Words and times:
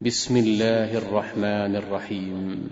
بسم 0.00 0.36
الله 0.36 0.98
الرحمن 0.98 1.76
الرحيم. 1.76 2.70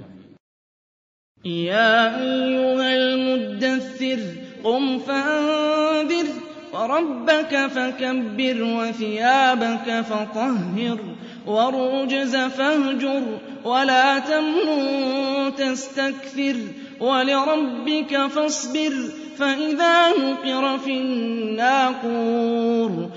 يا 1.44 2.22
أيها 2.22 2.96
المدثر 2.96 4.20
قم 4.64 4.98
فأنذر 4.98 6.28
وربك 6.72 7.66
فكبر 7.66 8.62
وثيابك 8.62 10.00
فطهر 10.00 10.98
والرجز 11.46 12.36
فاهجر 12.36 13.22
ولا 13.64 14.18
تمنن 14.18 15.54
تستكثر 15.58 16.56
ولربك 17.00 18.26
فاصبر 18.26 18.94
فإذا 19.38 20.08
نقر 20.08 20.78
في 20.78 20.90
الناقور. 20.90 22.75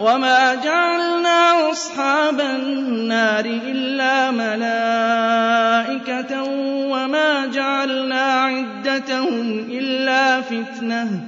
وما 0.00 0.54
جعلنا 0.54 1.70
أصحاب 1.70 2.40
النار 2.40 3.44
إلا 3.44 4.30
ملائكة 4.30 5.62
وما 6.92 7.46
جعلنا 7.46 8.22
عدتهم 8.42 9.66
إلا 9.70 10.40
فتنة 10.40 11.20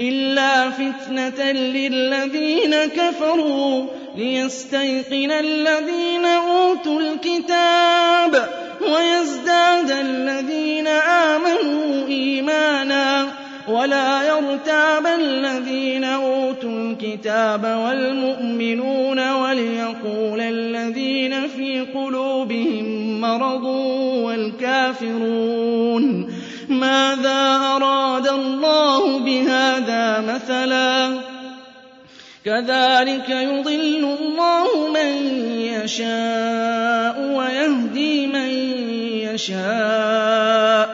إلا 0.00 0.70
فتنة 0.70 1.52
للذين 1.52 2.74
كفروا 2.74 3.86
ليستيقن 4.16 5.30
الذين 5.30 6.24
أوتوا 6.24 7.00
الكتاب 7.00 7.93
الكتاب 16.94 17.64
والمؤمنون 17.64 19.30
وليقول 19.30 20.40
الذين 20.40 21.48
في 21.48 21.80
قلوبهم 21.80 23.20
مرض 23.20 23.64
والكافرون 24.24 25.54
ماذا 26.68 27.56
أراد 27.76 28.28
الله 28.28 29.18
بهذا 29.18 30.20
مثلا؟ 30.20 31.20
كذلك 32.44 33.30
يضل 33.30 34.16
الله 34.20 34.88
من 34.88 35.40
يشاء 35.60 37.16
ويهدي 37.36 38.26
من 38.26 38.48
يشاء. 39.34 40.93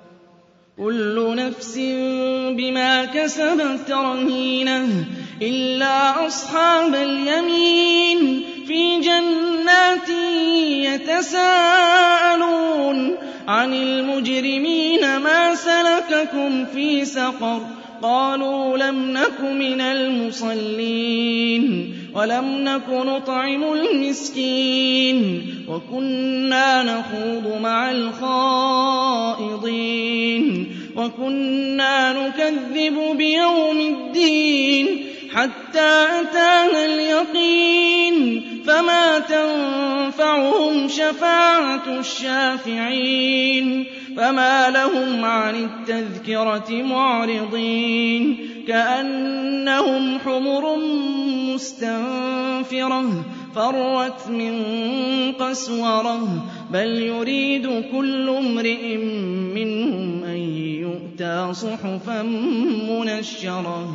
كل 0.81 1.35
نفس 1.35 1.77
بما 2.57 3.05
كسبت 3.05 3.91
رهينة 3.91 5.05
إلا 5.41 6.27
أصحاب 6.27 6.95
اليمين 6.95 8.43
في 8.67 8.99
جنات 8.99 10.09
يتساءلون 11.21 12.57
عن 13.47 13.73
المجرمين 13.73 15.17
ما 15.17 15.55
سلككم 15.55 16.65
في 16.65 17.05
سقر 17.05 17.61
قالوا 18.01 18.77
لم 18.77 19.11
نك 19.11 19.41
من 19.41 19.81
المصلين 19.81 21.61
ولم 22.15 22.45
نك 22.45 22.89
نطعم 22.89 23.63
المسكين 23.73 25.45
وكنا 25.69 26.83
نخوض 26.83 27.61
مع 27.61 27.91
الخائضين 27.91 29.11
وكنا 30.95 32.13
نكذب 32.13 33.17
بيوم 33.17 33.79
الدين 33.79 35.05
حتى 35.33 36.05
أتانا 36.21 36.85
اليقين 36.85 38.41
فما 38.67 39.19
تنفعهم 39.19 40.87
شفاعة 40.87 41.99
الشافعين 41.99 43.85
فما 44.17 44.69
لهم 44.69 45.25
عن 45.25 45.55
التذكرة 45.55 46.71
معرضين 46.71 48.37
كأنهم 48.67 50.19
حمر 50.19 50.75
مستنفرة 51.53 53.25
فرت 53.55 54.27
من 54.27 54.63
قسورة 55.39 56.45
بل 56.71 57.01
يريد 57.01 57.67
كل 57.91 58.29
امرئ 58.29 58.97
منهم 59.55 59.80
صحفا 61.53 62.21
منشرة 62.89 63.87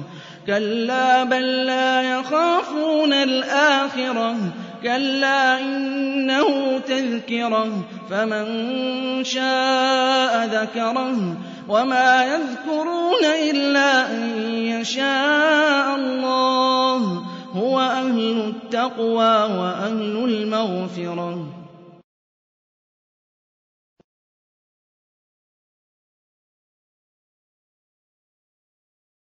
كلا 0.46 1.24
بل 1.24 1.66
لا 1.66 2.02
يخافون 2.02 3.12
الآخرة 3.12 4.36
كلا 4.82 5.60
إنه 5.60 6.78
تذكرة 6.78 7.84
فمن 8.10 8.44
شاء 9.24 10.46
ذكره 10.46 11.36
وما 11.68 12.24
يذكرون 12.24 13.24
إلا 13.50 14.10
أن 14.10 14.44
يشاء 14.52 15.94
الله 15.96 17.22
هو 17.52 17.80
أهل 17.80 18.40
التقوى 18.48 19.58
وأهل 19.58 20.24
المغفرة 20.24 21.65